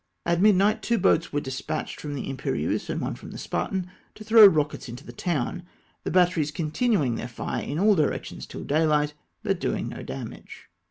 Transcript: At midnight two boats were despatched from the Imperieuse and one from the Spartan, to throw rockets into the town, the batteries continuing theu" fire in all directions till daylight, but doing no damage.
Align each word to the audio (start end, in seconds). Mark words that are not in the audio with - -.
At 0.25 0.41
midnight 0.41 0.81
two 0.81 0.97
boats 0.97 1.31
were 1.31 1.41
despatched 1.41 2.01
from 2.01 2.15
the 2.15 2.27
Imperieuse 2.27 2.89
and 2.89 2.99
one 2.99 3.13
from 3.13 3.29
the 3.29 3.37
Spartan, 3.37 3.85
to 4.15 4.23
throw 4.23 4.47
rockets 4.47 4.89
into 4.89 5.03
the 5.05 5.13
town, 5.13 5.61
the 6.03 6.09
batteries 6.09 6.49
continuing 6.49 7.17
theu" 7.17 7.27
fire 7.27 7.61
in 7.61 7.77
all 7.77 7.93
directions 7.93 8.47
till 8.47 8.63
daylight, 8.63 9.13
but 9.43 9.59
doing 9.59 9.89
no 9.89 10.01
damage. 10.01 10.71